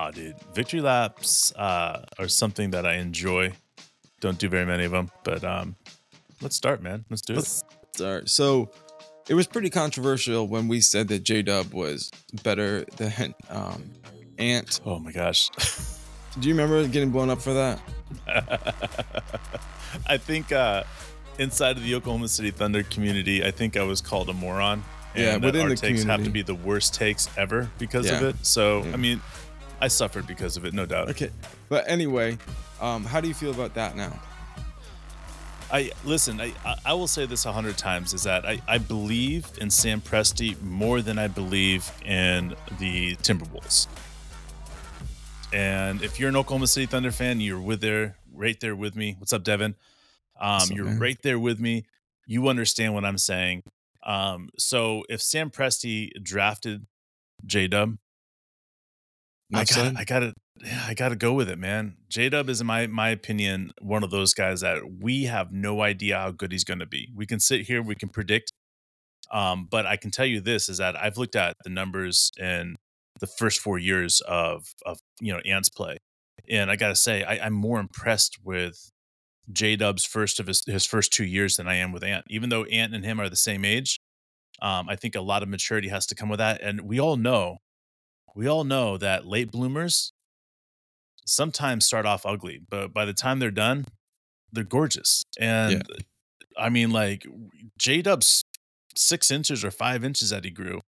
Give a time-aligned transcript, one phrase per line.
[0.00, 3.50] Oh, dude, victory laps uh, are something that I enjoy.
[4.20, 5.74] Don't do very many of them, but um,
[6.40, 7.04] let's start, man.
[7.10, 7.36] Let's do it.
[7.38, 8.28] Let's start.
[8.28, 8.70] So
[9.28, 12.12] it was pretty controversial when we said that J Dub was
[12.44, 13.90] better than um,
[14.38, 14.80] Ant.
[14.86, 15.50] Oh my gosh.
[16.38, 17.80] Do you remember getting blown up for that?
[20.06, 20.84] I think uh,
[21.40, 24.84] inside of the Oklahoma City Thunder community, I think I was called a moron.
[25.16, 28.22] And that within our the takes have to be the worst takes ever because of
[28.22, 28.36] it.
[28.46, 28.92] So, Yeah.
[28.92, 29.20] I mean,
[29.80, 31.08] I suffered because of it, no doubt.
[31.10, 31.30] Okay.
[31.68, 32.38] But anyway,
[32.80, 34.18] um, how do you feel about that now?
[35.70, 36.40] I listen.
[36.40, 36.54] I
[36.86, 40.60] I- will say this a hundred times: is that I I believe in Sam Presti
[40.62, 43.86] more than I believe in the Timberwolves.
[45.52, 49.16] And if you're an Oklahoma City Thunder fan, you're with there, right there with me.
[49.18, 49.74] What's up, Devin?
[50.40, 50.98] Um, What's up, you're man?
[50.98, 51.84] right there with me.
[52.26, 53.62] You understand what I'm saying.
[54.04, 56.86] Um, so if Sam Presti drafted
[57.46, 57.96] J Dub,
[59.54, 59.96] I got?
[59.96, 60.34] I got to
[60.86, 61.96] I got to go with it, man.
[62.08, 65.82] J Dub is in my my opinion one of those guys that we have no
[65.82, 67.08] idea how good he's going to be.
[67.14, 68.52] We can sit here, we can predict,
[69.32, 72.76] um, but I can tell you this is that I've looked at the numbers in
[73.20, 75.98] the first four years of of you know Ant's play,
[76.50, 78.90] and I got to say I, I'm more impressed with
[79.52, 82.24] J Dub's first of his his first two years than I am with Ant.
[82.28, 83.98] Even though Ant and him are the same age,
[84.60, 87.16] um, I think a lot of maturity has to come with that, and we all
[87.16, 87.58] know
[88.34, 90.12] we all know that late bloomers
[91.26, 93.86] sometimes start off ugly, but by the time they're done,
[94.52, 95.22] they're gorgeous.
[95.38, 95.82] And
[96.56, 97.26] I mean, like
[97.78, 98.44] J Dub's
[98.96, 100.80] six inches or five inches that he grew.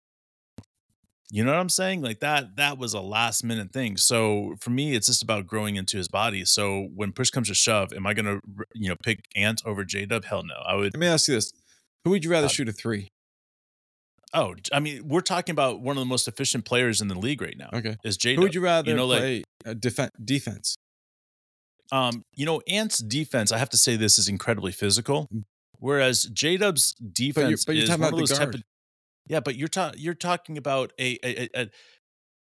[1.31, 2.01] You know what I'm saying?
[2.01, 3.99] Like that, that was a last minute thing.
[3.99, 6.47] So for me, it's just about growing into his body.
[6.47, 8.41] So when push comes to shove, am I gonna,
[8.75, 10.25] you know, pick Ant over J Dub?
[10.25, 10.55] Hell no.
[10.65, 11.53] I would Let me ask you this:
[12.05, 13.09] Who would you rather Uh, shoot a three?
[14.35, 17.41] Oh, I mean, we're talking about one of the most efficient players in the league
[17.41, 17.71] right now.
[17.73, 17.97] Okay.
[18.05, 20.77] Is J Who would you rather know, like- play uh, defen- defense?
[21.91, 25.29] Um, you know, Ant's defense, I have to say this is incredibly physical.
[25.79, 27.67] Whereas J Dub's defense Mm.
[27.67, 28.63] but you're is talking one about of those type of
[29.27, 31.71] Yeah, but you're ta- you're talking about a, a, a, a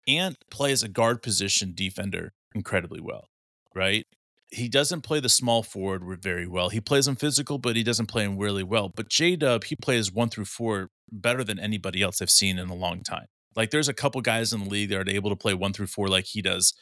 [0.08, 3.28] Ant plays a guard position defender incredibly well,
[3.74, 4.04] right?
[4.52, 6.70] He doesn't play the small forward very well.
[6.70, 8.88] He plays them physical, but he doesn't play them really well.
[8.88, 12.68] But J Dub, he plays one through four better than anybody else I've seen in
[12.68, 13.26] a long time.
[13.56, 15.88] Like there's a couple guys in the league that are able to play one through
[15.88, 16.72] four like he does,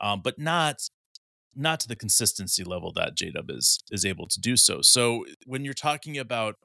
[0.00, 0.88] um, but not
[1.54, 4.82] not to the consistency level that J Dub is is able to do so.
[4.82, 6.56] So when you're talking about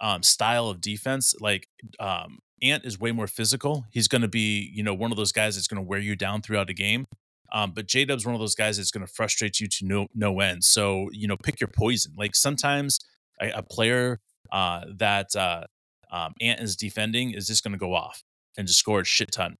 [0.00, 3.84] um, style of defense, like um, Ant is way more physical.
[3.90, 6.16] He's going to be, you know, one of those guys that's going to wear you
[6.16, 7.06] down throughout a game.
[7.52, 10.06] Um, but J Dub's one of those guys that's going to frustrate you to no
[10.14, 10.64] no end.
[10.64, 12.12] So you know, pick your poison.
[12.16, 13.00] Like sometimes
[13.40, 14.20] a, a player
[14.52, 15.64] uh, that uh,
[16.10, 18.22] um, Ant is defending is just going to go off
[18.56, 19.56] and just score a shit ton.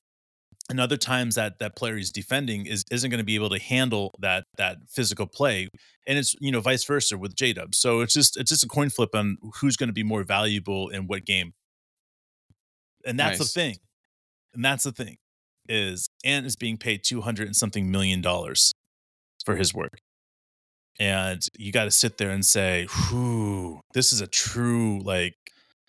[0.69, 3.59] And other times that that player he's defending is isn't going to be able to
[3.59, 5.69] handle that that physical play,
[6.07, 7.75] and it's you know vice versa with J Dub.
[7.75, 10.89] So it's just it's just a coin flip on who's going to be more valuable
[10.89, 11.55] in what game.
[13.05, 13.49] And that's Nice.
[13.53, 13.77] the thing,
[14.55, 15.17] and that's the thing,
[15.69, 18.73] is Ant is being paid two hundred and something million dollars
[19.45, 19.99] for his work,
[21.01, 25.35] and you got to sit there and say, "Whoo, this is a true like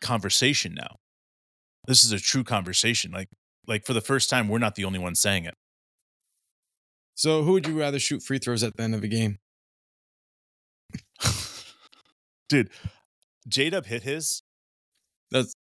[0.01, 0.97] conversation now.
[1.88, 3.12] This is a true conversation.
[3.12, 3.29] Like
[3.67, 5.56] like for the first time, we're not the only ones saying it."
[7.16, 9.38] So, who would you rather shoot free throws at the end of a game?
[12.50, 12.69] Dude,
[13.47, 14.44] J Dub hit his.
[15.31, 15.53] That's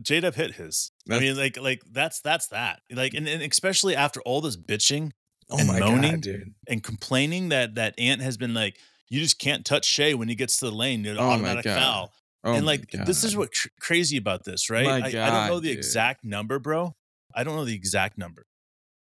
[0.00, 0.92] J Dub hit his.
[1.10, 2.80] I mean, like, like that's that's that.
[2.90, 5.12] Like, and, and especially after all this bitching
[5.50, 6.10] oh And moaning?
[6.12, 6.54] god, dude.
[6.68, 8.76] and complaining that that Ant has been like,
[9.08, 11.64] you just can't touch Shai when he gets to the lane, dude, Oh my automatic
[11.64, 11.78] God.
[11.80, 12.12] foul.
[12.44, 13.40] Oh and like, this is God.
[13.40, 14.86] what cr- crazy about this, right?
[14.86, 15.78] I, I don't know the dude.
[15.78, 16.94] exact number, bro.
[17.34, 18.46] I don't know the exact number,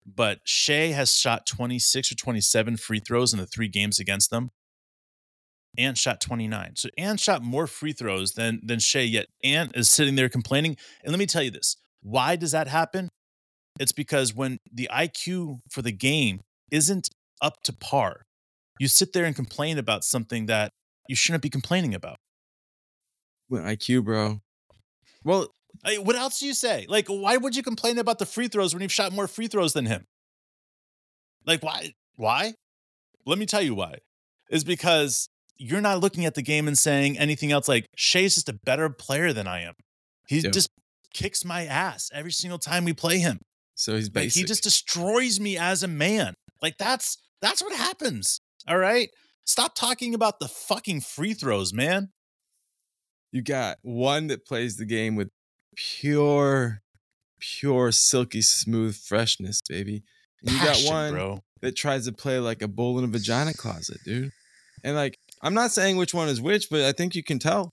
[0.06, 4.50] but Shai has shot 26 or 27 free throws in the three games against them.
[5.76, 6.76] Ant shot 29.
[6.76, 10.76] So Ant shot more free throws than than Shai, yet Ant is sitting there complaining.
[11.02, 11.76] And let me tell you this.
[12.02, 13.10] Why does that happen?
[13.80, 17.10] It's because when the IQ for the game isn't
[17.42, 18.26] up to par,
[18.78, 20.72] you sit there and complain about something that
[21.08, 22.18] you shouldn't be complaining about.
[23.48, 24.40] With IQ, bro.
[25.22, 25.48] Well,
[25.84, 26.86] I- what else do you say?
[26.88, 29.72] Like, why would you complain about the free throws when you've shot more free throws
[29.72, 30.06] than him?
[31.46, 31.94] Like, why?
[32.16, 32.54] Why?
[33.26, 33.98] Let me tell you why.
[34.50, 38.48] Is because you're not looking at the game and saying anything else like Shai's just
[38.48, 39.74] a better player than I am.
[40.26, 40.68] He just
[41.12, 43.40] kicks my ass every single time we play him.
[43.74, 46.34] so he's Like he just destroys me as a man.
[46.62, 48.40] Like that's that's what happens.
[48.68, 49.10] All right?
[49.44, 52.10] Stop talking about the fucking free throws, man.
[53.34, 55.28] You got one that plays the game with
[55.74, 56.82] pure,
[57.40, 60.04] pure silky smooth freshness, baby.
[60.40, 61.40] And you Passion, got one bro.
[61.60, 64.30] that tries to play like a bull in a vagina closet, dude.
[64.84, 67.70] And like, I'm not saying which one is which, but I think you can tell.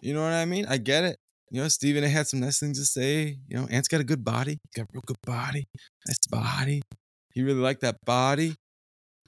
[0.00, 0.64] You know what I mean?
[0.66, 1.18] I get it.
[1.50, 3.36] You know, Stephen A had some nice things to say.
[3.46, 4.52] You know, Ant's got a good body.
[4.52, 5.66] He's got a real good body.
[6.08, 6.80] Nice body.
[7.34, 8.54] He really liked that body.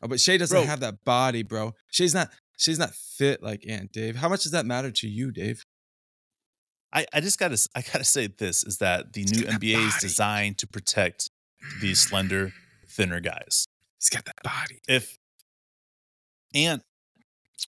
[0.02, 0.66] Oh, but Shai doesn't Bro.
[0.66, 1.72] have that body, bro.
[1.90, 4.16] Shai's not Shai's not fit like Ant Dave.
[4.16, 5.62] How much does that matter to you, Dave?
[6.96, 10.56] I, I just gotta I gotta say this is that the new NBA is designed
[10.58, 11.30] to protect
[11.82, 12.52] these slender,
[12.88, 13.66] thinner guys.
[14.00, 14.80] He's got that body.
[14.88, 15.18] If
[16.54, 16.82] Ant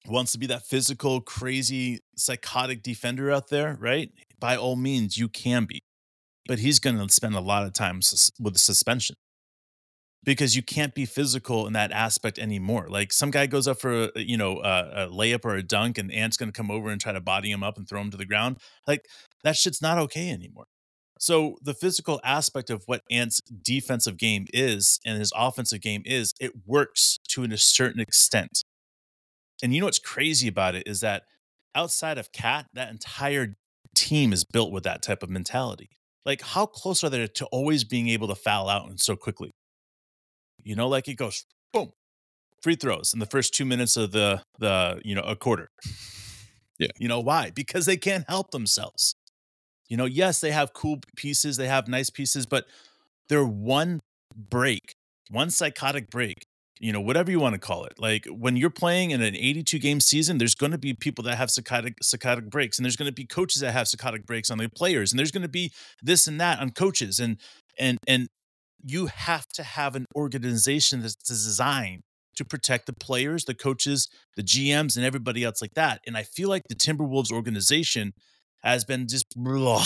[0.07, 4.11] wants to be that physical, crazy, psychotic defender out there, right?
[4.41, 5.81] By all means, you can be.
[6.47, 9.17] But he's going to spend a lot of time sus- with the suspension
[10.25, 12.89] because you can't be physical in that aspect anymore.
[12.89, 15.99] Like some guy goes up for a, you know a, a layup or a dunk,
[15.99, 18.11] and Ant's going to come over and try to body him up and throw him
[18.11, 18.59] to the ground.
[18.87, 19.07] Like
[19.45, 20.67] that shit's not okay anymore.
[21.19, 26.33] So the physical aspect of what Ant's defensive game is and his offensive game is,
[26.41, 28.63] it works to a certain extent.
[29.63, 31.25] And you know what's crazy about it is that
[31.75, 33.57] outside of KAT, that entire
[33.97, 35.91] team is built with that type of mentality.
[36.25, 39.51] Like, how close are they to always being able to foul out and so quickly?
[40.63, 41.93] You know, like it goes boom,
[42.63, 45.69] free throws in the first two minutes of the the you know a quarter.
[46.79, 46.89] Yeah.
[46.99, 47.51] You know why?
[47.51, 49.15] Because they can't help themselves.
[49.89, 52.67] You know, yes, they have cool pieces, they have nice pieces, but
[53.29, 54.01] they're one
[54.37, 54.95] break,
[55.31, 56.45] one psychotic break,
[56.79, 57.95] you know, whatever you want to call it.
[57.99, 61.37] Like when you're playing in an 82 game season, there's going to be people that
[61.37, 64.59] have psychotic psychotic breaks, and there's going to be coaches that have psychotic breaks on
[64.59, 65.73] their players, and there's going to be
[66.03, 67.39] this and that on coaches, and
[67.79, 68.29] and and
[68.83, 72.03] you have to have an organization that's designed
[72.37, 76.01] to protect the players, the coaches, the GMs, and everybody else like that.
[76.07, 78.13] And I feel like the Timberwolves organization
[78.63, 79.85] has been just blah.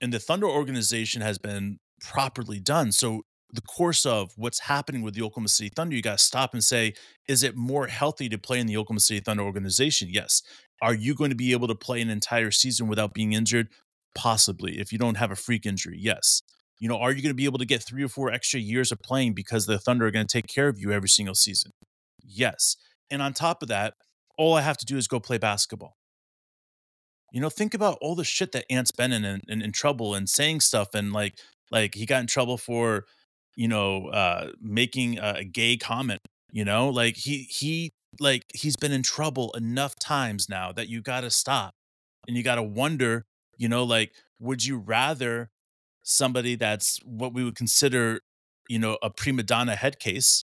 [0.00, 2.92] And the Thunder organization has been properly done.
[2.92, 3.22] So
[3.52, 6.64] the course of what's happening with the Oklahoma City Thunder, you got to stop and
[6.64, 6.94] say,
[7.28, 10.08] is it more healthy to play in the Oklahoma City Thunder organization?
[10.10, 10.42] Yes.
[10.82, 13.68] Are you going to be able to play an entire season without being injured?
[14.14, 14.80] Possibly.
[14.80, 16.42] If you don't have a freak injury, yes.
[16.78, 18.90] You know, are you going to be able to get three or four extra years
[18.90, 21.70] of playing because the Thunder are going to take care of you every single season?
[22.22, 22.76] Yes.
[23.10, 23.94] And on top of that,
[24.36, 25.96] all I have to do is go play basketball.
[27.32, 30.14] You know, think about all the shit that Ant's been in and in, in, trouble
[30.14, 31.34] and saying stuff and like
[31.70, 33.06] like he got in trouble for,
[33.56, 36.20] you know, uh making a, a gay comment,
[36.52, 36.88] you know?
[36.88, 41.30] Like he he like he's been in trouble enough times now that you got to
[41.30, 41.74] stop.
[42.28, 43.26] And you got to wonder,
[43.56, 45.50] you know, like would you rather
[46.04, 48.20] somebody that's what we would consider,
[48.68, 50.44] you know, a prima donna head case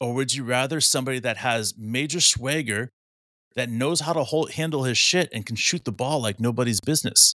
[0.00, 2.90] or would you rather somebody that has major swagger
[3.54, 6.80] that knows how to hold, handle his shit and can shoot the ball like nobody's
[6.80, 7.34] business.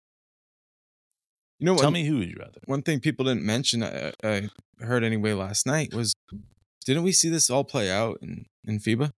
[1.60, 2.58] You know, Tell one, me who would you rather?
[2.66, 4.48] one thing people didn't mention, I, I
[4.80, 6.14] heard anyway last night was,
[6.84, 9.12] didn't we see this all play out in in FIBA?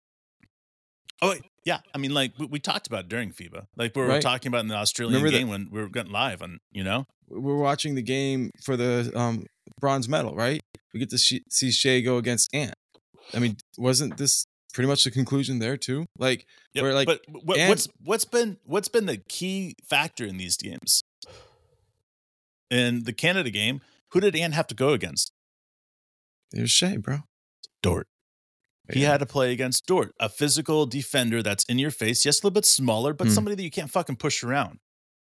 [1.23, 1.79] Oh yeah.
[1.95, 4.23] I mean, like we, we talked about during FIBA, like we were Right.
[4.23, 6.83] talking about in the Australian Remember that- game when we were getting live on, you
[6.85, 7.07] know.
[7.31, 9.47] We We're watching the game for the um,
[9.81, 10.61] bronze medal, right?
[10.95, 12.75] We get to sh- see Shai go against Ant.
[13.35, 16.07] I mean, wasn't this pretty much the conclusion there too?
[16.19, 20.25] Like, Yep, Where, like, but what, and- what's what's been what's been the key factor
[20.25, 21.03] in these games?
[22.71, 23.81] In the Canada game,
[24.13, 25.33] who did Ant have to go against?
[26.51, 27.19] there's Shai, bro.
[27.83, 28.07] Dort.
[28.91, 29.11] He Yeah.
[29.11, 32.25] had to play against Dort, a physical defender that's in your face.
[32.25, 33.33] Yes, a little bit smaller, but Hmm.
[33.35, 34.79] somebody that you can't fucking push around.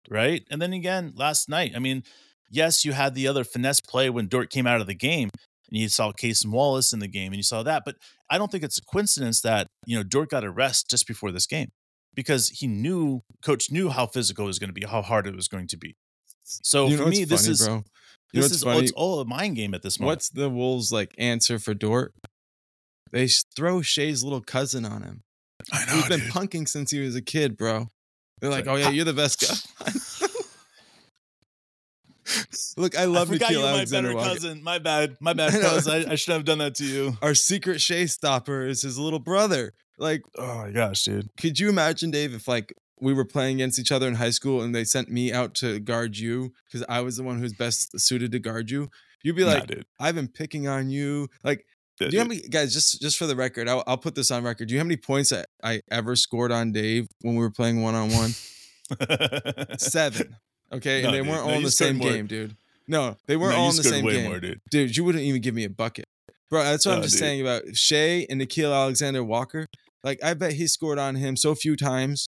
[0.10, 0.44] Right.
[0.50, 2.04] And then again, last night, I mean,
[2.50, 5.30] yes, you had the other finesse play when Dort came out of the game
[5.70, 7.84] and you saw Cason Wallace in the game and you saw that.
[7.86, 7.96] But
[8.30, 11.32] I don't think it's a coincidence that, you know, Dort got a rest just before
[11.32, 11.70] this game
[12.14, 15.36] because he knew, coach knew how physical it was going to be, how hard it
[15.36, 15.96] was going to be.
[16.44, 17.84] So you for me, this funny, is, bro.
[18.34, 18.84] You this is, oh, funny?
[18.84, 20.12] it's all a mind game at this moment.
[20.12, 22.14] What's the Wolves like answer for Dort?
[23.12, 25.24] They throw Shai's little cousin on him.
[25.72, 25.94] I know.
[25.94, 27.88] He's been punking since he was a kid, bro.
[28.44, 29.88] They're like, oh yeah, you're the best guy.
[32.76, 34.62] Look, I love I forgot Nickeil you're my better cousin.
[34.64, 35.16] My bad.
[35.22, 35.88] My bad, cuz.
[35.88, 37.18] I, I should have done that to you.
[37.22, 39.72] Our secret Shai stopper is his little brother.
[39.98, 41.30] Like, Oh my gosh, dude.
[41.40, 44.62] could you imagine, Dave, if like we were playing against each other in high school
[44.62, 47.98] and they sent me out to guard you because I was the one who's best
[47.98, 48.90] suited to guard you?
[49.24, 49.86] You'd be Nah, like, dude.
[50.02, 51.30] I've been picking on you.
[51.46, 51.66] Like,
[52.00, 52.74] do you know how many guys?
[52.74, 54.68] Just just for the record, I'll, I'll put this on record.
[54.68, 57.52] Do you know how many points that I ever scored on Dave when we were
[57.52, 58.32] playing one on one?
[59.78, 60.36] Seven.
[60.72, 61.28] Okay, No, and they dude.
[61.30, 62.10] weren't No, all in the same more.
[62.10, 62.56] game, dude.
[62.88, 64.60] No, they weren't No, all in the same way game, more, dude.
[64.72, 64.98] dude.
[64.98, 66.06] You wouldn't even give me a bucket,
[66.50, 66.64] bro.
[66.64, 67.20] That's what I'm just dude.
[67.20, 69.68] saying about Shai and Nickeil Alexander Walker.
[70.04, 72.28] Like, I bet he scored on him so few times.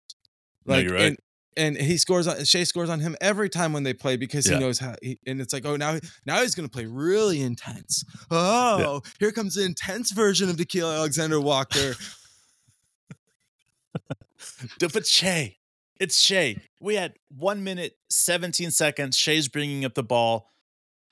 [0.65, 1.03] No, Like, you're right.
[1.07, 1.17] and
[1.57, 4.55] and he scores on Shai scores on him every time when they play because Yeah.
[4.55, 4.95] he knows how.
[5.01, 8.05] He, and it's like, oh, now now he's going to play really intense.
[8.31, 11.93] Oh, here comes the intense version of Nickeil Alexander Walker.
[14.79, 15.57] But Shai,
[15.99, 16.57] it's Shai.
[16.79, 19.17] We had one minute, 17 seconds.
[19.17, 20.51] Shai's bringing up the ball.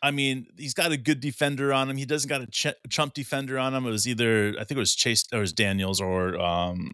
[0.02, 1.98] I mean, he's got a good defender on him.
[1.98, 3.86] He doesn't got a ch- chump defender on him.
[3.86, 6.92] It was either, I think it was Chase or it was Daniels or, um,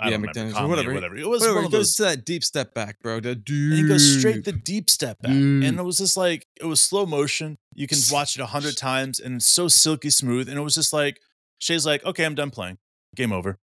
[0.00, 0.90] I yeah, McDaniels or whatever.
[0.90, 1.16] or whatever.
[1.16, 3.20] It was Whatever, one of goes to that deep step back, bro.
[3.20, 5.32] The And he goes straight the deep- step back.
[5.32, 5.64] Dude.
[5.64, 7.58] And it was just like, it was slow motion.
[7.74, 10.48] You can watch it a hundred times and it's so silky smooth.
[10.48, 11.20] And it was just like,
[11.58, 12.78] Shai's like, okay, I'm done playing.
[13.14, 13.58] Game over.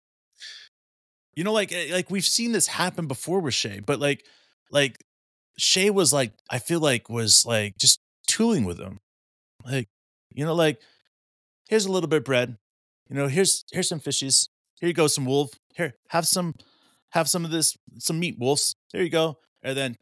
[1.35, 4.25] You know, like eh, like we've seen this happen before with Shai, but like
[4.71, 5.03] like
[5.57, 8.99] Shai was like, I feel like was like just tooling with him.
[9.65, 9.87] Like,
[10.33, 10.79] you know, like,
[11.69, 12.57] here's a little bit of bread.
[13.09, 14.49] You know, here's here's some fishies.
[14.79, 15.51] Here you go, some wolf.
[15.75, 16.55] Here, have some
[17.11, 18.75] have some of this, some meat wolves.
[18.91, 19.37] There you go.
[19.61, 19.95] And then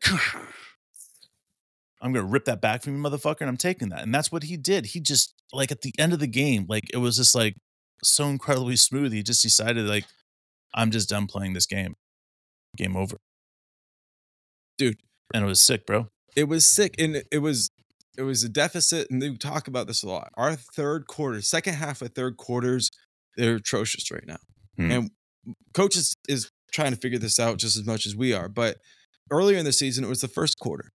[2.02, 4.02] I'm gonna rip that back from you, motherfucker, and I'm taking that.
[4.04, 4.88] And that's what he did.
[4.88, 7.56] He just like at the end of the game, like it was just like
[8.04, 9.14] so incredibly smooth.
[9.14, 10.06] He just decided like,
[10.74, 11.96] I'm just done playing this game.
[12.76, 13.18] Game over.
[14.78, 14.98] Dude.
[15.34, 16.08] And it was sick, bro.
[16.36, 17.70] it was sick and it- was
[18.18, 21.76] it was a deficit and they talk about this a lot our third quarter second
[21.76, 22.90] half of third quarters
[23.38, 24.38] they're atrocious right now
[24.76, 24.92] Hmm.
[24.92, 25.12] and
[25.74, 28.78] coach is, is trying to figure this out just as much as we are but
[29.30, 30.92] earlier in the season it was the first quarter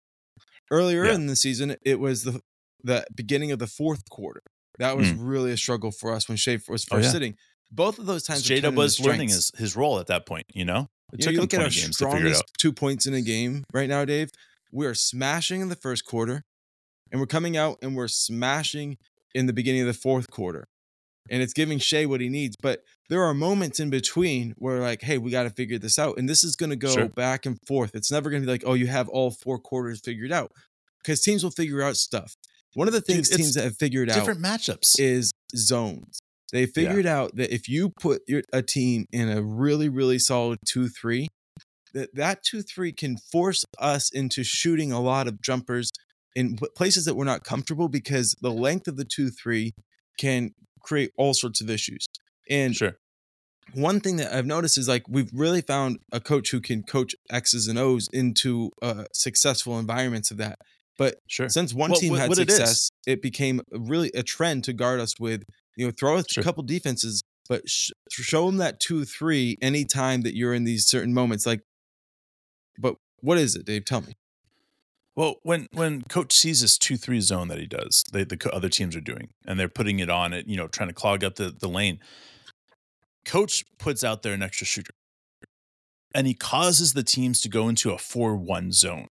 [0.70, 1.14] earlier Yeah.
[1.14, 2.40] in the season it was the
[2.82, 4.42] the beginning of the fourth quarter
[4.78, 5.16] that was mm.
[5.20, 6.84] really a struggle for us when Shai was.
[6.90, 7.12] Oh, first yeah.
[7.12, 7.36] sitting
[7.74, 10.88] both of those times Jada was learning his, his role at that point, you know?
[11.12, 13.14] It You, know, you look at our games to figure it strongest two points in
[13.14, 14.30] a game right now, Dave.
[14.72, 16.44] We are smashing in the first quarter,
[17.10, 18.96] and we're coming out and we're smashing
[19.34, 20.66] in the beginning of the fourth quarter.
[21.30, 22.56] And it's giving Shai what he needs.
[22.60, 26.18] But there are moments in between where, like, hey, we got to figure this out.
[26.18, 27.08] And this is going to go Sure.
[27.08, 27.92] back and forth.
[27.94, 30.52] It's never going to be like, oh, you have all four quarters figured out.
[31.02, 32.34] Because teams will figure out stuff.
[32.74, 34.98] One of the things it's teams that have figured out Different matchups.
[34.98, 36.18] is zones.
[36.52, 40.58] They figured out that if you put your, a team in a really, really solid
[40.66, 41.28] 2 3,
[41.94, 45.90] that that 2 3 can force us into shooting a lot of jumpers
[46.36, 49.72] in places that we're not comfortable because the length of the 2 3
[50.18, 50.50] can
[50.84, 52.06] create all sorts of issues.
[52.48, 52.96] And sure.
[53.72, 57.14] one thing that I've noticed is like we've really found a coach who can coach
[57.30, 60.58] X's and O's into uh, successful environments of that.
[60.96, 61.48] But Sure.
[61.48, 65.00] since one Well, team had what it success, it, became really a trend to guard
[65.00, 65.42] us with,
[65.76, 66.40] you know, throw us Sure.
[66.40, 70.86] a couple defenses, but sh- show them that two three anytime that you're in these
[70.86, 71.46] certain moments.
[71.46, 71.62] Like,
[72.78, 73.84] but what is it, Dave?
[73.84, 74.14] Tell me.
[75.16, 78.68] Well, when when coach sees this two three zone that he does, they, the other
[78.68, 81.36] teams are doing, and they're putting it on it, you know, trying to clog up
[81.36, 82.00] the the lane.
[83.24, 84.94] Coach puts out there an extra shooter,
[86.14, 89.06] and he causes the teams to go into a four one zone,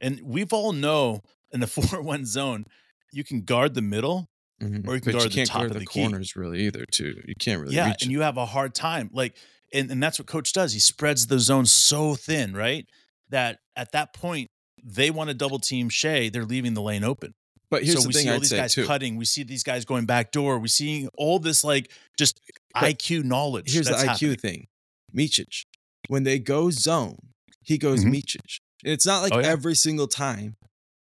[0.00, 2.66] and we've all know in the four one zone,
[3.10, 4.28] you can guard the middle,
[4.62, 4.88] mm-hmm.
[4.88, 6.00] Or you can but you guard the can't top guard of the, the key.
[6.00, 6.84] corners really either.
[6.84, 7.74] Too, you can't really.
[7.74, 8.10] yeah, and it.
[8.10, 9.08] you have a hard time.
[9.14, 9.34] Like,
[9.72, 10.74] and, and that's what coach does.
[10.74, 12.86] He spreads the zone so thin, right?
[13.30, 14.50] That at that point,
[14.82, 16.28] they want to double team Shai.
[16.28, 17.34] They're leaving the lane open.
[17.70, 18.86] But here's so the we thing see all I'd these guys too.
[18.86, 19.16] cutting.
[19.16, 20.58] We see these guys going back door.
[20.58, 22.40] We see all this like just
[22.74, 23.72] But IQ knowledge.
[23.72, 24.36] Here's the IQ happening.
[24.36, 24.66] thing.
[25.16, 25.64] Micić,
[26.08, 27.16] when they go zone,
[27.62, 28.12] he goes Mhm.
[28.14, 28.60] Micić.
[28.84, 29.46] And it's not like Oh, yeah.
[29.48, 30.56] every single time.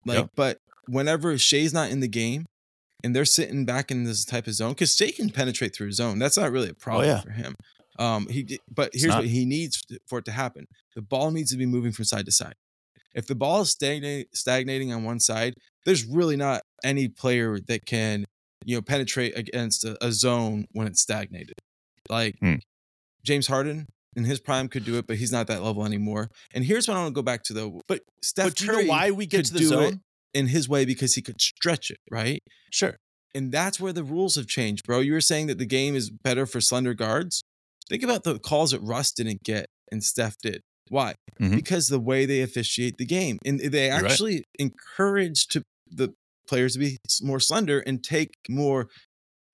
[0.05, 0.29] Like, Yep.
[0.35, 2.45] but whenever Shai's not in the game
[3.03, 6.19] and they're sitting back in this type of zone, because Shai can penetrate through zone.
[6.19, 7.21] That's not really a problem Oh, yeah.
[7.21, 7.55] for him.
[7.99, 10.67] Um, he but here's what he needs for it to happen.
[10.95, 12.55] The ball needs to be moving from side to side.
[13.13, 15.53] If the ball is stagnate, stagnating on one side,
[15.85, 18.25] there's really not any player that can,
[18.65, 21.55] you know, penetrate against a, a zone when it's stagnated.
[22.09, 22.55] Like Hmm.
[23.23, 26.29] James Harden in his prime could do it, but he's not that level anymore.
[26.53, 27.81] And here's what I want to go back to though.
[27.87, 29.69] But- Steph But do you know Curry why we get could to the do it
[29.91, 30.01] zone?
[30.33, 32.41] in his way because he could stretch it, right?
[32.71, 32.97] Sure.
[33.33, 34.99] And that's where the rules have changed, bro.
[34.99, 37.41] You were saying that the game is better for slender guards.
[37.89, 40.61] Think about the calls that Russ didn't get and Steph did.
[40.89, 41.15] Why?
[41.39, 41.55] Mhm.
[41.55, 44.11] Because the way they officiate the game, and they You're right.
[44.11, 46.13] actually encourage to the
[46.47, 48.87] players to be more slender and take more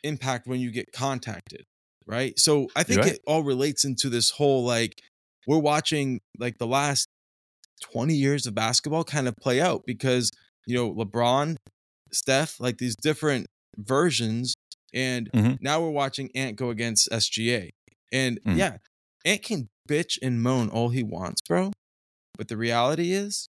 [0.04, 1.64] impact when you get contacted,
[2.06, 2.38] right?
[2.40, 3.14] So I think right.
[3.14, 5.02] it all relates into this whole like
[5.48, 7.08] we're watching like the last
[7.92, 10.32] 20 years of basketball kind of play out because
[10.66, 11.58] you know LeBron,
[12.12, 14.54] Steph, like these different versions,
[14.94, 15.58] and Mhm.
[15.62, 17.70] now we're watching Ant go against SGA,
[18.12, 18.58] and Mhm.
[18.58, 18.78] yeah,
[19.28, 21.72] Ant can bitch and moan all he wants, bro,
[22.38, 23.50] but the reality is.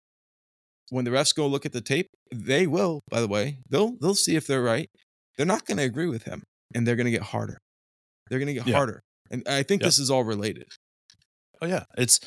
[0.91, 3.01] When the refs go look at the tape, they will.
[3.09, 4.87] By the way, they'll they'll see if they're right.
[5.35, 6.43] They're not going to agree with him,
[6.75, 7.57] and they're going to get harder.
[8.29, 8.75] They're going to get Yeah.
[8.75, 9.01] harder,
[9.31, 9.87] and I think Yeah.
[9.87, 10.67] this is all related.
[11.61, 12.19] Oh yeah, it's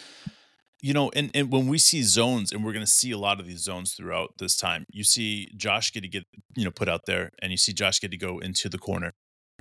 [0.82, 3.40] you know, and, and when we see zones, and we're going to see a lot
[3.40, 6.22] of these zones throughout this time, you see Josh get to get,
[6.56, 9.12] you know, put out there, and you see Josh get to go into the corner.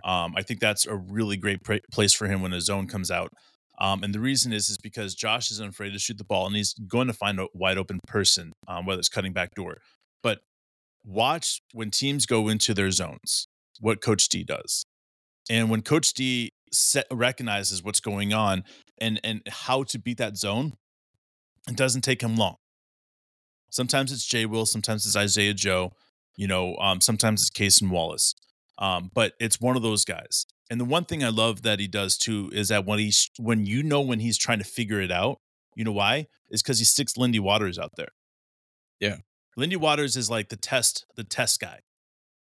[0.03, 3.09] Um, I think that's a really great pra- place for him when a zone comes
[3.09, 3.31] out.
[3.79, 6.55] Um, and the reason is is because Josh isn't afraid to shoot the ball, and
[6.55, 9.77] he's going to find a wide open person, um, whether it's cutting back door.
[10.23, 10.39] But
[11.05, 13.47] watch when teams go into their zones,
[13.79, 14.85] what Coach D does,
[15.49, 18.63] and when Coach D set, recognizes what's going on
[18.99, 20.73] and and how to beat that zone,
[21.67, 22.55] it doesn't take him long.
[23.69, 25.91] Sometimes it's Jay Will, sometimes it's Isaiah Joe,
[26.35, 28.33] you know, um, sometimes it's Cason Wallace.
[28.79, 30.45] Um, but it's one of those guys.
[30.69, 33.65] And the one thing I love that he does too is that when he's when
[33.65, 35.39] you know when he's trying to figure it out,
[35.75, 36.27] you know why?
[36.49, 38.09] Is because he sticks Lindy Waters out there.
[38.99, 39.17] Yeah.
[39.55, 41.79] Lindy Waters is like the test, the test guy.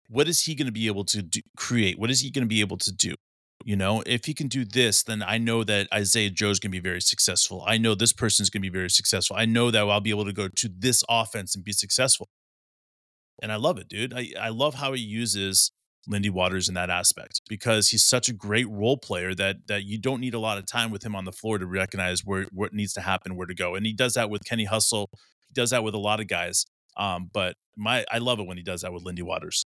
[0.10, 1.98] What is he going to be able to do, create?
[1.98, 3.16] What is he going to be able to do?
[3.64, 6.76] You know, if he can do this, then I know that Isaiah Joe's going to
[6.76, 7.64] be very successful.
[7.66, 9.36] I know this person's going to be very successful.
[9.38, 12.30] I know that I'll be able to go to this offense and be successful.
[13.42, 14.14] And I love it, dude.
[14.14, 15.72] I, I love how he uses
[16.08, 19.98] Lindy Waters in that aspect because he's such a great role player that that you
[19.98, 22.74] don't need a lot of time with him on the floor to recognize where what
[22.74, 23.76] needs to happen, where to go.
[23.76, 25.10] And he does that with Kenny Hustle.
[25.48, 26.66] He does that with a lot of guys.
[26.98, 29.66] Um, but my I love it when he does that with Lindy Waters.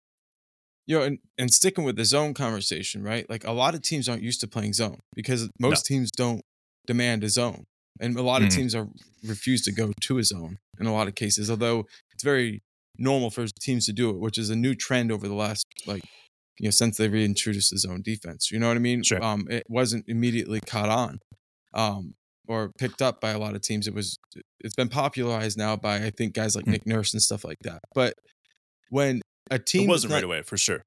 [0.87, 3.29] You know, and, and sticking with the zone conversation, right?
[3.29, 5.95] Like a lot of teams aren't used to playing zone because most no.
[5.95, 6.41] teams don't
[6.87, 7.65] demand a zone.
[7.99, 8.57] And a lot of mm-hmm.
[8.57, 8.87] teams are
[9.23, 12.63] refuse to go to a zone in a lot of cases, although it's very
[13.01, 16.03] normal for teams to do it, which is a new trend over the last like
[16.59, 18.51] you know since they reintroduced the zone defense.
[18.51, 19.03] You know what I mean?
[19.03, 19.23] Sure.
[19.23, 21.19] Um, it wasn't immediately caught on,
[21.73, 22.13] um,
[22.47, 23.87] or picked up by a lot of teams.
[23.87, 24.17] It was
[24.59, 26.73] it's been popularized now by I think guys like mm.
[26.73, 27.79] Nick Nurse and stuff like that.
[27.93, 28.13] But
[28.89, 30.83] when a team it wasn't not, right away for sure.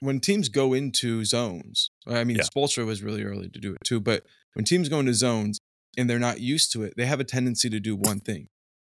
[0.00, 2.44] When teams go into zones, I mean, yeah.
[2.44, 4.00] Spoelstra was really early to do it too.
[4.00, 5.58] But when teams go into zones
[5.96, 8.46] and they're not used to it, they have a tendency to do one thing,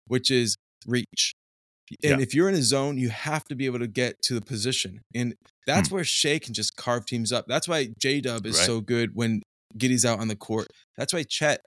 [0.08, 0.56] which is
[0.86, 1.34] reach.
[2.04, 2.24] And yeah.
[2.24, 5.02] if you're in a zone, you have to be able to get to the position.
[5.14, 5.96] And that's hmm.
[5.96, 7.46] where Shai can just carve teams up.
[7.48, 8.66] That's why J Dub is right.
[8.66, 9.42] so good when
[9.78, 10.68] Giddey's out on the court.
[10.98, 11.62] That's why Chet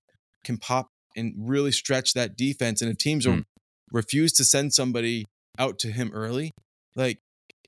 [0.44, 2.82] can pop and really stretch that defense.
[2.82, 3.32] And if teams hmm.
[3.32, 3.42] are
[3.92, 5.26] refuse to send somebody
[5.58, 6.52] out to him early,
[6.96, 7.18] like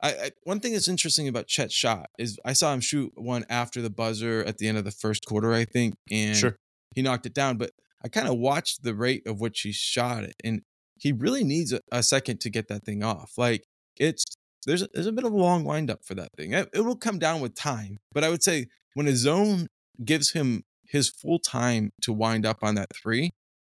[0.02, 3.44] I, I, one thing that's interesting about Chet's shot is I saw him shoot one
[3.48, 6.56] after the buzzer at the end of the first quarter, I think, and sure.
[6.94, 7.56] he knocked it down.
[7.56, 7.70] But
[8.04, 10.62] I kind of watched the rate of which he shot it, and
[11.04, 13.32] he really needs a, a second to get that thing off.
[13.36, 13.64] Like
[13.98, 14.24] it's
[14.66, 16.54] there's a, there's a bit of a long windup for that thing.
[16.54, 19.66] It, it will come down with time, but I would say when a zone
[20.02, 23.30] gives him his full time to wind up on that three,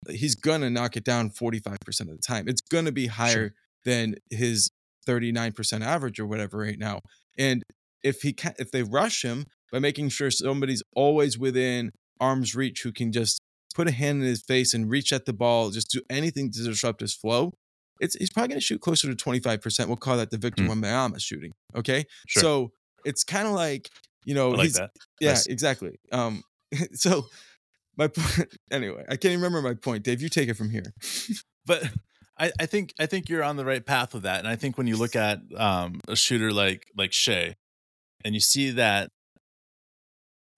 [0.09, 2.47] he's gonna knock it down 45% of the time.
[2.47, 3.51] It's gonna be higher sure.
[3.83, 4.69] than his
[5.05, 7.01] 39% average or whatever right now.
[7.37, 7.61] And
[8.03, 12.83] if he can if they rush him by making sure somebody's always within arm's reach
[12.83, 13.41] who can just
[13.77, 16.63] put a hand in his face and reach at the ball, just do anything to
[16.63, 17.53] disrupt his flow,
[18.01, 19.87] it's he's probably going to shoot closer to 25%.
[19.87, 20.69] We'll call that the Victor mm.
[20.69, 21.51] Wembanyama shooting.
[21.75, 22.05] Okay.
[22.27, 22.41] Sure.
[22.41, 22.71] So
[23.05, 23.89] it's kind of like,
[24.25, 24.89] you know, like that.
[25.21, 25.45] yeah, nice.
[25.45, 25.99] exactly.
[26.11, 26.41] Um,
[26.93, 27.27] so
[27.97, 30.03] my point, anyway, I can't even remember my point.
[30.03, 30.91] Dave, you take it from here.
[31.67, 31.83] but
[32.39, 34.39] I, I think I think you're on the right path with that.
[34.39, 37.55] And I think when you look at um, a shooter like like Shai,
[38.25, 39.11] and you see that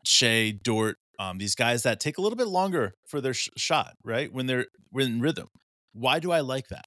[0.05, 3.93] Shai, Dort, um, these guys that take a little bit longer for their sh- shot,
[4.03, 4.34] right?
[4.34, 5.49] When they're in rhythm.
[5.91, 6.86] Why do I like that?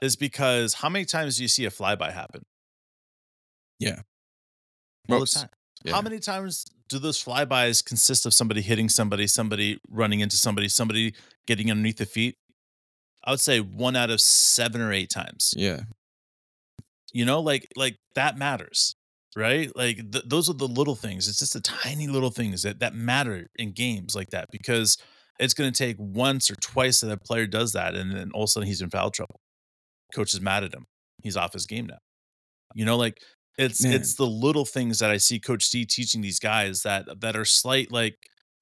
[0.00, 2.42] Is because how many times do you see a flyby happen?
[3.78, 4.00] Yeah.
[5.10, 5.34] All Most.
[5.34, 5.48] the time.
[5.84, 5.92] Yeah.
[5.92, 10.68] How many times do those flybys consist of somebody hitting somebody, somebody running into somebody,
[10.68, 11.14] somebody
[11.46, 12.36] getting underneath the feet?
[13.24, 15.52] I would say one out of seven or eight times.
[15.56, 15.82] Yeah.
[17.12, 18.94] You know, like like that matters
[19.36, 19.70] right?
[19.76, 21.28] Like th- those are the little things.
[21.28, 24.98] It's just the tiny little things that that matter in games like that because
[25.38, 28.42] it's going to take once or twice that a player does that, and then all
[28.42, 29.40] of a sudden he's in foul trouble.
[30.14, 30.86] Coach is mad at him.
[31.22, 31.98] He's off his game now.
[32.74, 33.20] You know, like
[33.56, 33.92] it's Man.
[33.92, 37.44] it's the little things that I see Coach C teaching these guys that that are
[37.44, 38.16] slight like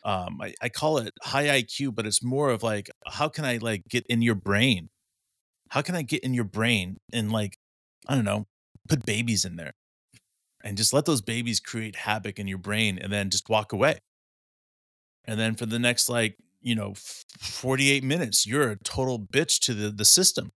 [0.05, 3.59] um I, I call it high IQ, but it's more of like how can I
[3.59, 4.89] like get in your brain?
[5.71, 7.59] How can I get in your brain and like
[8.09, 8.47] I don't know,
[8.89, 9.75] put babies in there
[10.67, 14.01] and just let those babies create havoc in your brain and then just walk away.
[15.25, 19.75] And then for the next like, you know, 48 minutes, you're a total bitch to
[19.75, 20.51] the, the system.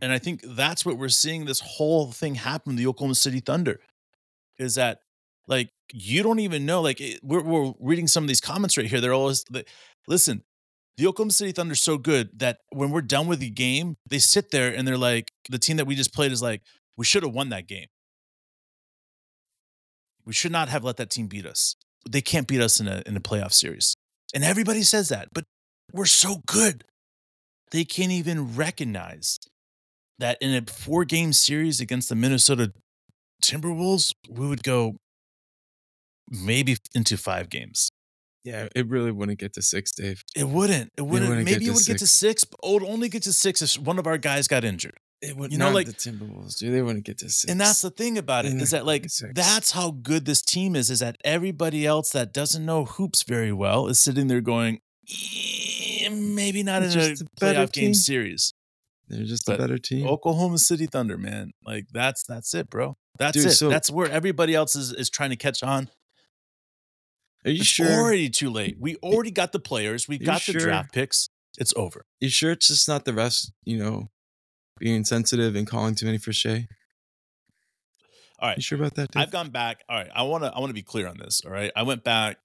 [0.00, 3.80] And I think that's what we're seeing this whole thing happen the Oklahoma City Thunder
[4.56, 5.00] is that
[5.48, 8.86] like you don't even know like it, we're, we're reading some of these comments right
[8.86, 9.68] here they're always like,
[10.06, 10.44] listen
[10.96, 14.18] the Oklahoma City Thunder is so good that when we're done with the game, they
[14.18, 16.60] sit there and they're like, the team that we just played is like,
[16.98, 17.86] we should have won that game.
[20.24, 21.76] We should not have let that team beat us.
[22.08, 23.94] They can't beat us in a in a playoff series.
[24.34, 25.44] And everybody says that, but
[25.92, 26.84] we're so good.
[27.70, 29.38] They can't even recognize
[30.18, 32.72] that in a four game series against the Minnesota
[33.42, 34.96] Timberwolves, we would go
[36.30, 37.90] maybe into five games.
[38.44, 40.24] Yeah, it really wouldn't get to six, Dave.
[40.34, 40.90] It wouldn't.
[40.96, 41.28] It wouldn't.
[41.28, 43.78] wouldn't maybe it would get to six, but it would only get to six if
[43.80, 44.96] one of our guys got injured.
[45.22, 46.74] It would You know, like- the Timberwolves, dude.
[46.74, 47.50] They wouldn't get to six.
[47.50, 49.32] And that's the thing about it They're is that like six.
[49.34, 50.90] that's how good this team is.
[50.90, 56.08] Is that everybody else that doesn't know hoops very well is sitting there going, "Eh,
[56.10, 57.94] maybe not It's in a just a better playoff game team.
[57.94, 58.52] series.
[59.08, 60.06] They're just but a better team.
[60.08, 62.96] Oklahoma City Thunder, man, like that's that's it, bro.
[63.18, 63.50] That's Dude, it.
[63.54, 65.88] so- that's where everybody else is is trying to catch on.
[67.44, 67.90] Are you It's sure?
[67.92, 68.76] already too late.
[68.80, 70.08] We already got the players.
[70.08, 70.60] We got the sure?
[70.60, 71.28] draft picks.
[71.58, 72.06] It's over.
[72.20, 73.52] You sure it's just not the rest?
[73.64, 74.10] You know,
[74.82, 76.66] being sensitive and calling too many for Shai.
[78.40, 78.58] All right.
[78.58, 79.12] You sure about that?
[79.12, 79.22] Dave?
[79.22, 79.84] I've gone back.
[79.88, 80.10] All right.
[80.12, 81.40] I want to I want to be clear on this.
[81.46, 81.70] All right.
[81.76, 82.38] I went back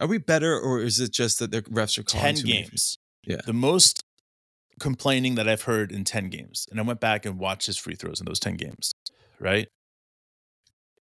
[0.00, 2.62] Are we better, or is it just that the refs are calling 10 too many
[2.64, 2.98] games.
[3.24, 3.40] Yeah.
[3.46, 4.02] The most
[4.80, 6.66] complaining that I've heard in 10 games.
[6.70, 8.92] And I went back and watched his free throws in those 10 games.
[9.38, 9.68] Right.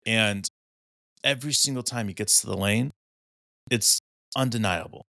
[0.06, 0.50] And
[1.24, 2.92] every single time he gets to the lane,
[3.72, 4.02] it's
[4.36, 5.06] undeniable.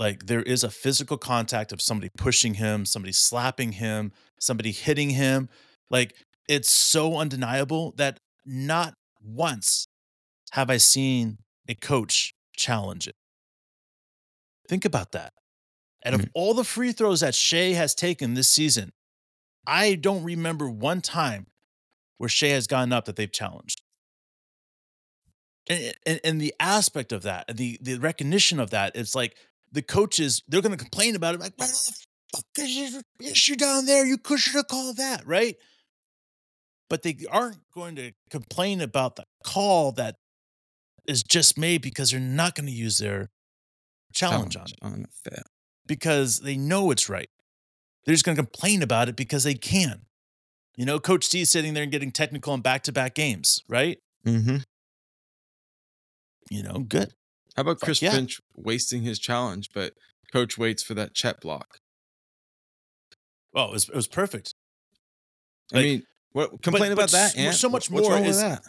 [0.00, 5.10] Like there is a physical contact of somebody pushing him, somebody slapping him, somebody hitting
[5.10, 5.50] him.
[5.90, 6.14] Like
[6.48, 9.86] it's so undeniable that not once
[10.52, 13.14] have I seen a coach challenge it.
[14.68, 15.34] Think about that.
[16.02, 16.30] And of Mhm.
[16.34, 18.94] all the free throws that Shai has taken this season,
[19.66, 21.48] I don't remember one time
[22.16, 23.82] where Shai has gotten up that they've challenged.
[25.68, 29.36] And, and, and the aspect of that, the the recognition of that, it's like
[29.72, 31.40] the coaches, they're going to complain about it.
[31.40, 31.94] Like, what the
[32.34, 34.04] fuck is your issue down there?
[34.04, 35.56] You could should have called that, right?
[36.88, 40.16] But they aren't going to complain about the call that
[41.06, 43.30] is just made because they're not going to use their
[44.12, 45.06] challenge, on it on
[45.86, 47.28] because they know it's right.
[48.04, 50.02] They're just going to complain about it because they can.
[50.76, 53.62] You know, Coach T is sitting there and getting technical in back to back games,
[53.68, 53.98] right?
[54.26, 54.58] Mm-hmm.
[56.50, 57.12] You know, good.
[57.56, 58.12] How about Fuck Chris yeah.
[58.12, 59.94] Finch wasting his challenge, but
[60.32, 61.78] coach waits for that chet block?
[63.54, 64.54] Oh, it was, it was perfect.
[65.74, 67.30] I mean, what complain but about that?
[67.30, 67.56] s- well, Ant?
[67.56, 68.62] so much What's more wrong with is- that.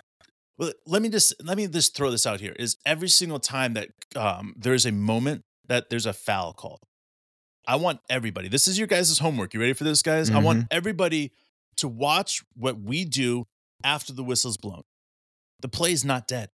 [0.57, 2.53] Well, let me just let me just throw this out here.
[2.59, 6.81] Is every single time that um, there's a moment that there's a foul called,
[7.67, 8.47] I want everybody.
[8.47, 9.55] This is your guys' homework.
[9.55, 10.29] You ready for this, guys?
[10.29, 11.31] I want everybody
[11.77, 13.45] to watch what we do
[13.83, 14.83] after the whistle's blown.
[15.61, 16.49] The play's not dead.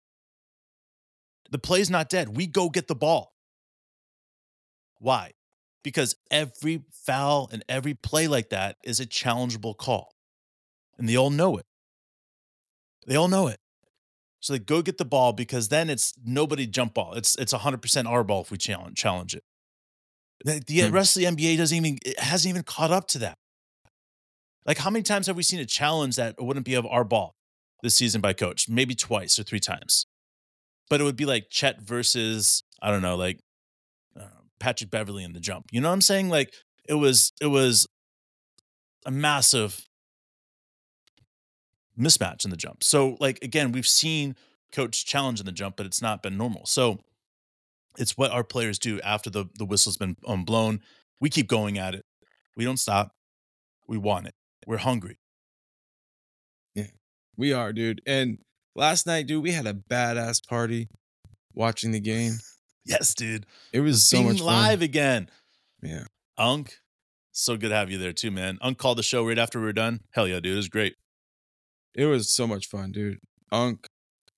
[1.54, 2.36] The play's not dead.
[2.36, 3.32] We go get the ball.
[4.98, 5.34] Why?
[5.84, 10.16] Because every foul and every play like that is a challengeable call.
[10.98, 11.66] And they all know it.
[13.06, 13.60] They all know it.
[14.40, 17.14] So they go get the ball because then it's nobody jump ball.
[17.14, 19.44] It's it's 100% our ball if we challenge challenge it.
[20.44, 20.92] The, the Hmm.
[20.94, 23.38] rest of the NBA doesn't even it hasn't even caught up to that.
[24.66, 27.36] Like how many times have we seen a challenge that wouldn't be of our ball
[27.84, 28.68] this season by coach?
[28.68, 30.08] Maybe twice or three times.
[30.90, 33.40] But it would be like Chet versus I don't know, like
[34.20, 34.26] uh,
[34.60, 35.68] Patrick Beverley in the jump.
[35.72, 36.30] You know what I'm saying?
[36.30, 36.54] Like
[36.88, 37.88] it was it was
[39.06, 39.88] a massive
[41.98, 42.84] mismatch in the jump.
[42.84, 44.36] So like again, we've seen
[44.72, 46.66] coach challenge in the jump, but it's not been normal.
[46.66, 47.00] So
[47.98, 50.82] it's what our players do after the the whistle's been um, blown.
[51.20, 52.06] We keep going at it.
[52.56, 53.12] We don't stop.
[53.88, 54.34] We want it.
[54.66, 55.18] We're hungry.
[56.76, 56.88] Yeah,
[57.38, 58.02] we are, dude.
[58.06, 58.40] And
[58.76, 60.90] last night, dude, we had a badass party
[61.54, 62.34] watching the game.
[62.86, 63.46] Yes, dude.
[63.72, 64.46] It was so Being much fun.
[64.48, 65.30] live again.
[65.82, 66.04] Yeah.
[66.38, 66.80] Unk,
[67.32, 68.58] so good to have you there too, man.
[68.62, 70.02] Unk called the show right after we were done.
[70.12, 70.52] Hell yeah, dude.
[70.52, 70.96] It was great.
[71.96, 73.20] It was so much fun, dude.
[73.54, 73.88] Unk,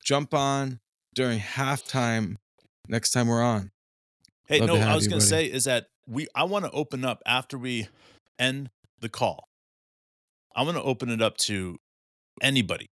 [0.03, 0.79] jump on
[1.15, 2.35] during halftime
[2.87, 3.71] next time we're on.
[4.47, 5.27] Hey, Love no, I was you, gonna buddy.
[5.27, 7.87] say is that we I want to open up after we
[8.37, 8.69] end
[8.99, 9.47] the call.
[10.55, 11.79] I want to open it up to
[12.43, 12.91] anybody.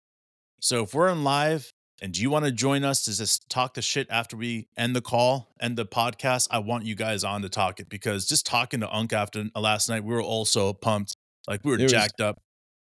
[0.60, 3.82] So if we're on live and you want to join us to just talk the
[3.82, 7.50] shit after we end the call, end the podcast, I want you guys on to
[7.50, 11.16] talk it because just talking to Unk after last night, we were all so pumped,
[11.48, 12.38] like we were It jacked up.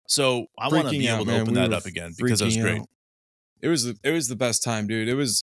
[0.08, 1.40] So I want to be out, able to man.
[1.42, 2.80] open We that up again because it was great.
[2.80, 2.86] out.
[3.62, 5.08] It was the, it was the best time, dude.
[5.08, 5.42] It was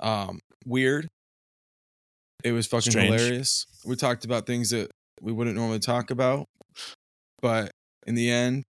[0.00, 1.08] um weird.
[2.42, 3.12] It was fucking Strange.
[3.12, 3.66] hilarious.
[3.84, 6.46] We talked about things that we wouldn't normally talk about,
[7.42, 7.72] but
[8.06, 8.64] in the end,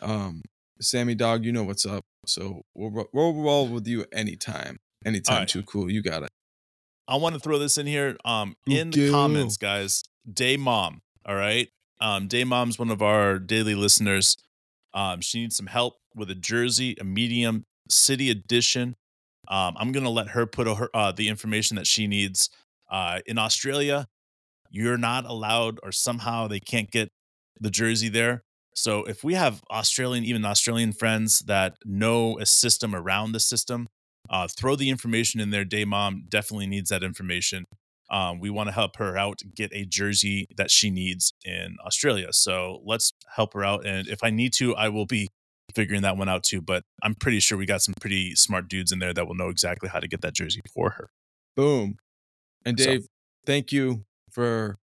[0.00, 0.42] um,
[0.80, 2.02] Sammy Dog, you know what's up.
[2.26, 5.38] So we'll we'll roll with you anytime, anytime.
[5.38, 5.48] right.
[5.48, 5.90] Too cool.
[5.90, 6.30] You got it.
[7.08, 8.16] I want to throw this in here.
[8.24, 10.04] Um, in the comments, guys.
[10.30, 11.00] Day mom.
[11.26, 11.68] All right.
[12.00, 14.36] Um, Day mom's one of our daily listeners.
[14.94, 18.94] Um, she needs some help with a jersey, a medium city edition.
[19.48, 22.50] Um, I'm gonna let her put her, uh, the information that she needs.
[22.90, 24.06] Uh, in Australia,
[24.70, 27.10] you're not allowed, or somehow they can't get
[27.60, 28.44] the jersey there.
[28.74, 33.88] So if we have Australian, even Australian friends that know a system around the system,
[34.30, 35.64] uh, throw the information in there.
[35.64, 37.66] Day mom definitely needs that information.
[38.10, 42.28] Um, we want to help her out get a jersey that she needs in Australia.
[42.32, 43.86] So let's help her out.
[43.86, 45.28] And if I need to, I will be
[45.74, 46.60] figuring that one out too.
[46.60, 49.48] But I'm pretty sure we got some pretty smart dudes in there that will know
[49.48, 51.10] exactly how to get that jersey for her.
[51.56, 51.96] Boom.
[52.64, 53.06] And So- Dave,
[53.46, 54.78] thank you for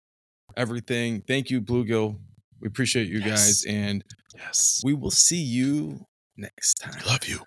[0.55, 1.21] everything.
[1.21, 2.19] Thank you, Bluegill.
[2.61, 4.03] We appreciate you guys, and
[4.35, 4.81] Yes.
[4.83, 6.05] we will see you
[6.37, 7.01] next time.
[7.05, 7.39] Love you.